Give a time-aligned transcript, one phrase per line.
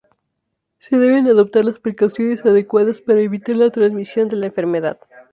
[0.79, 4.99] Se deben adoptar las precauciones adecuadas para evitar la transmisión de la enfermedad.